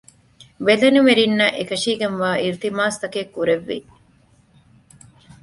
[0.65, 3.77] ބެލެނިވެރިންނަށް އެކަށީގެންވާ އިލްތިމާސްތަކެއް ކުރެއްވި